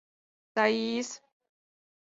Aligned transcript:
—Таи-ис! 0.55 1.09